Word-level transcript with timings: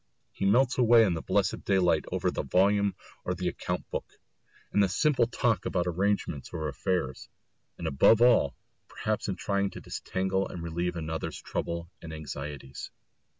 He 0.31 0.47
melts 0.47 0.79
away 0.79 1.03
in 1.03 1.13
the 1.13 1.21
blessed 1.21 1.63
daylight 1.63 2.05
over 2.11 2.31
the 2.31 2.41
volume 2.41 2.95
or 3.23 3.35
the 3.35 3.47
account 3.47 3.87
book, 3.91 4.19
in 4.73 4.79
the 4.79 4.89
simple 4.89 5.27
talk 5.27 5.63
about 5.67 5.85
arrangements 5.85 6.49
or 6.51 6.67
affairs, 6.67 7.29
and 7.77 7.85
above 7.85 8.19
all 8.19 8.55
perhaps 8.87 9.27
in 9.27 9.35
trying 9.35 9.69
to 9.69 9.79
disentangle 9.79 10.47
and 10.47 10.63
relieve 10.63 10.95
another's 10.95 11.39
troubles 11.39 11.85
and 12.01 12.13
anxieties. 12.13 12.89